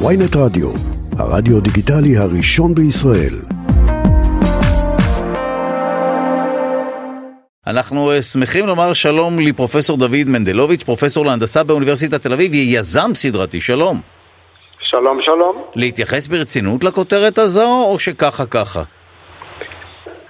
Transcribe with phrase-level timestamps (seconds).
[0.00, 0.70] ויינט רדיו,
[1.18, 3.34] הרדיו דיגיטלי הראשון בישראל.
[7.66, 13.60] אנחנו אה, שמחים לומר שלום לפרופסור דוד מנדלוביץ', פרופסור להנדסה באוניברסיטת תל אביב, יזם סדרתי,
[13.60, 14.00] שלום.
[14.80, 15.62] שלום, שלום.
[15.74, 18.82] להתייחס ברצינות לכותרת הזו, או שככה ככה?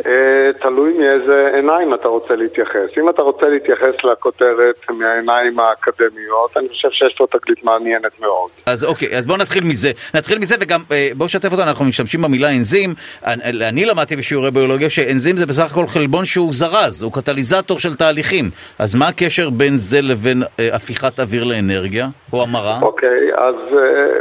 [0.06, 2.98] אה, תלוי מאיזה עיניים אתה רוצה להתייחס.
[2.98, 8.50] אם אתה רוצה להתייחס לכותרת מהעיניים האקדמיות, אני חושב שיש פה תגלית מעניינת מאוד.
[8.66, 9.90] אז אוקיי, אז בואו נתחיל מזה.
[10.14, 12.94] נתחיל מזה וגם אה, בואו שתף אותנו, אנחנו משתמשים במילה אנזים.
[13.26, 17.94] אני, אני למדתי בשיעורי ביולוגיה שאנזים זה בסך הכל חלבון שהוא זרז, הוא קטליזטור של
[17.94, 18.44] תהליכים.
[18.78, 22.78] אז מה הקשר בין זה לבין אה, הפיכת אוויר לאנרגיה, או המרה?
[22.82, 23.54] אוקיי, אז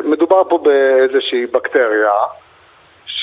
[0.04, 2.43] מדובר פה באיזושהי בקטריה.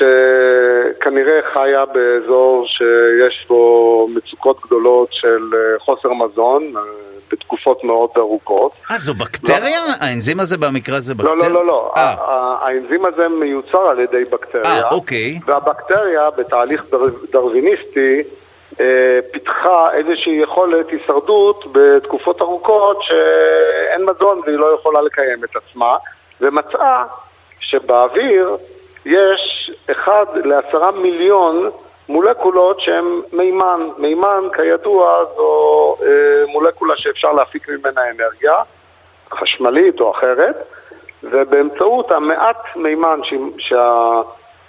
[0.01, 6.81] שכנראה חיה באזור שיש בו מצוקות גדולות של אה, חוסר מזון אה,
[7.33, 8.73] בתקופות מאוד ארוכות.
[8.91, 9.81] אה, זו בקטריה?
[9.89, 10.07] לא.
[10.07, 11.35] האנזים הזה במקרה הזה בקטריה?
[11.35, 11.93] לא, לא, לא, לא.
[11.97, 12.15] אה.
[12.61, 14.83] האנזים הזה מיוצר על ידי בקטריה.
[14.83, 15.39] אה, אוקיי.
[15.47, 16.99] והבקטריה בתהליך דר...
[17.33, 18.23] דרוויניסטי
[19.33, 25.97] פיתחה איזושהי יכולת הישרדות בתקופות ארוכות שאין מזון והיא לא יכולה לקיים את עצמה,
[26.41, 27.05] ומצאה
[27.61, 28.57] שבאוויר
[29.07, 31.71] יש אחד לעשרה מיליון
[32.09, 33.89] מולקולות שהן מימן.
[33.99, 38.63] מימן, כידוע, זו אה, מולקולה שאפשר להפיק ממנה אנרגיה,
[39.31, 40.57] חשמלית או אחרת,
[41.23, 43.21] ובאמצעות המעט מימן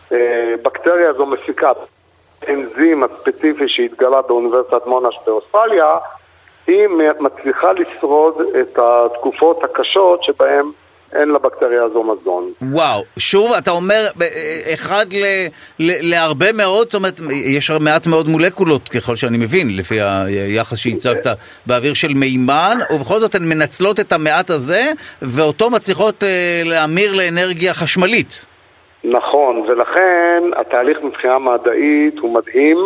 [0.10, 1.72] שהבקטריה הזו מפיקה,
[2.50, 5.98] אנזים הספציפי שהתגלה באוניברסיטת מונש באוסטרליה,
[6.68, 6.88] היא
[7.20, 10.66] מצליחה לשרוד את התקופות הקשות שבהן
[11.14, 12.52] אין לבקטריה הזו מזון.
[12.62, 14.28] וואו, שוב אתה אומר אה,
[14.74, 15.26] אחד ל,
[15.80, 21.28] ל, להרבה מאוד, זאת אומרת יש מעט מאוד מולקולות ככל שאני מבין, לפי היחס שהצגת
[21.66, 24.82] באוויר של מימן, ובכל זאת הן מנצלות את המעט הזה,
[25.22, 28.46] ואותו מצליחות אה, להמיר לאנרגיה חשמלית.
[29.04, 32.78] נכון, ולכן התהליך מבחינה מדעית הוא מדהים.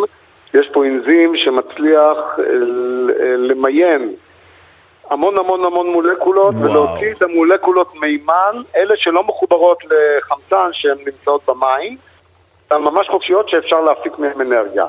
[0.54, 2.44] יש פה אנזים שמצליח אה,
[3.36, 4.12] למיין
[5.10, 6.70] המון המון המון מולקולות וואו.
[6.70, 11.96] ולהוציא את המולקולות מימן, אלה שלא מחוברות לחמצן שהן נמצאות במים,
[12.70, 14.86] הן ממש חופשיות שאפשר להפיק מהן אנרגיה.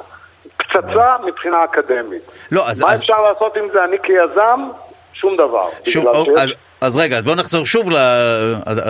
[0.57, 2.31] פצצה מבחינה אקדמית.
[2.51, 3.01] לא, אז, מה אז...
[3.01, 3.83] אפשר לעשות עם זה?
[3.83, 4.69] אני כיזם,
[5.13, 5.69] שום דבר.
[5.83, 6.39] שום, או, שיש...
[6.39, 6.49] אז,
[6.81, 7.95] אז רגע, אז בואו נחזור שוב, ל...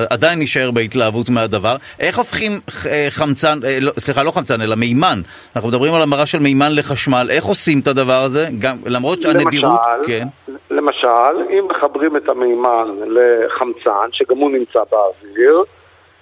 [0.10, 1.76] עדיין נשאר בהתלהבות מהדבר.
[2.00, 2.52] איך הופכים
[2.90, 5.22] אה, חמצן, אה, לא, סליחה, לא חמצן, אלא מימן.
[5.56, 7.28] אנחנו מדברים על המרה של מימן לחשמל.
[7.30, 8.48] איך עושים את הדבר הזה?
[8.60, 9.80] גם, למרות שהנדירות...
[9.98, 10.28] למשל, כן.
[10.72, 15.64] למשל, אם מחברים את המימן לחמצן, שגם הוא נמצא באוויר,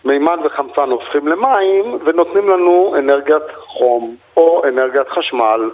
[0.05, 5.69] מימן וחמצן הופכים למים ונותנים לנו אנרגיית חום או אנרגיית חשמל.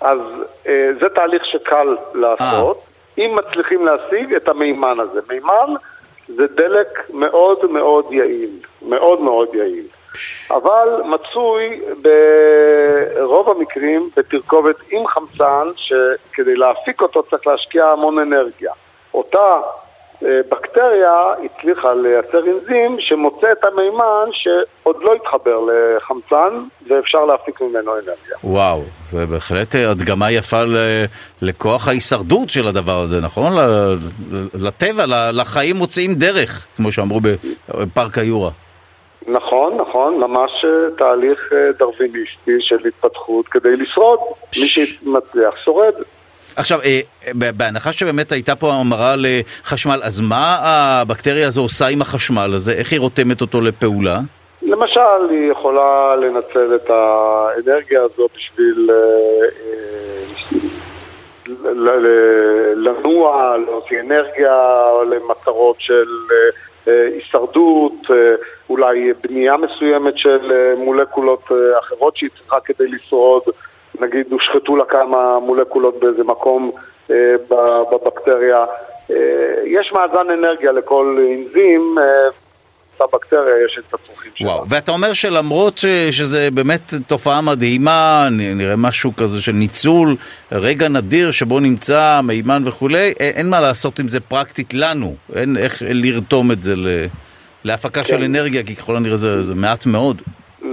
[0.00, 0.18] אז
[0.66, 2.76] אה, זה תהליך שקל לעשות.
[2.76, 2.85] 아.
[3.18, 5.20] אם מצליחים להשיג את המימן הזה.
[5.28, 5.74] מימן
[6.28, 8.50] זה דלק מאוד מאוד יעיל,
[8.82, 9.86] מאוד מאוד יעיל.
[10.50, 18.72] אבל מצוי ברוב המקרים בתרכובת עם חמצן, שכדי להפיק אותו צריך להשקיע המון אנרגיה.
[19.14, 19.60] אותה
[20.22, 21.12] בקטריה
[21.44, 28.36] הצליחה לייצר אנזים שמוצא את המימן שעוד לא התחבר לחמצן ואפשר להפיק ממנו אנרגיה.
[28.44, 30.62] וואו, זה בהחלט הדגמה יפה
[31.42, 33.52] לכוח ההישרדות של הדבר הזה, נכון?
[34.54, 37.20] לטבע, לחיים מוצאים דרך, כמו שאמרו
[37.68, 38.50] בפארק היורה.
[39.28, 44.18] נכון, נכון, ממש אה, תהליך אה, דרוויניסטי של התפתחות כדי לשרוד.
[44.60, 45.94] מי שמצליח שורד.
[46.56, 47.00] עכשיו, אה,
[47.34, 52.72] בהנחה שבאמת הייתה פה המרה לחשמל, אז מה הבקטריה הזו עושה עם החשמל הזה?
[52.72, 54.18] איך היא רותמת אותו לפעולה?
[54.62, 58.96] למשל, היא יכולה לנצל את האנרגיה הזו בשביל אה,
[59.64, 60.60] אה,
[62.74, 66.08] לנוע, להוציא אנרגיה למטרות של
[66.86, 67.92] הישרדות,
[68.70, 71.42] אולי בנייה מסוימת של מולקולות
[71.78, 73.42] אחרות שהיא צריכה כדי לשרוד.
[74.00, 76.70] נגיד הושחתו לה כמה מולקולות באיזה מקום
[77.10, 77.16] אה,
[77.92, 78.64] בבקטריה.
[79.10, 79.16] אה,
[79.64, 81.96] יש מאזן אנרגיה לכל אנזים.
[81.98, 82.04] אה,
[83.00, 84.48] בבקטריה יש את הצרכים שלה.
[84.48, 90.16] וואו, ואתה אומר שלמרות ש, שזה באמת תופעה מדהימה, נראה משהו כזה של ניצול,
[90.52, 95.56] רגע נדיר שבו נמצא מימן וכולי, אין, אין מה לעשות עם זה פרקטית לנו, אין
[95.56, 96.74] איך לרתום את זה
[97.64, 98.08] להפקה כן.
[98.08, 100.22] של אנרגיה, כי ככל הנראה זה, זה מעט מאוד.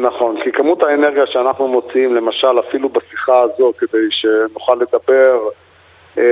[0.03, 5.39] נכון, כי כמות האנרגיה שאנחנו מוציאים, למשל, אפילו בשיחה הזו, כדי שנוכל לדבר
[6.17, 6.23] אה,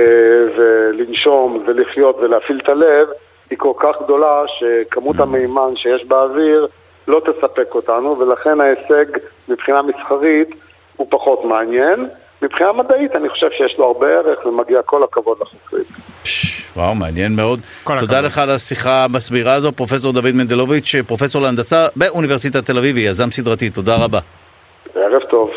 [0.56, 3.08] ולנשום ולחיות ולהפעיל את הלב,
[3.50, 5.22] היא כל כך גדולה שכמות mm.
[5.22, 6.66] המימן שיש באוויר
[7.08, 9.04] לא תספק אותנו, ולכן ההישג
[9.48, 10.48] מבחינה מסחרית
[10.96, 12.08] הוא פחות מעניין.
[12.42, 15.84] מבחינה מדעית אני חושב שיש לו הרבה ערך ומגיע כל הכבוד לחוקרים.
[16.76, 17.60] וואו, מעניין מאוד.
[17.84, 18.24] תודה הכבוד.
[18.24, 23.70] לך על השיחה המסבירה הזו, פרופסור דוד מנדלוביץ', פרופסור להנדסה באוניברסיטת תל אביב, יזם סדרתי,
[23.70, 24.20] תודה רבה.
[24.94, 25.50] ערב טוב.